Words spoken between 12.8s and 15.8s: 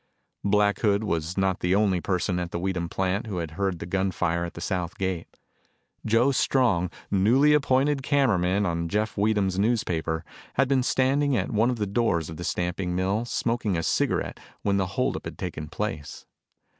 mill, smoking a cigarette when the hold up had taken